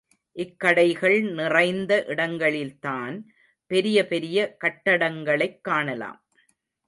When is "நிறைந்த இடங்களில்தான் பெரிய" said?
1.21-4.07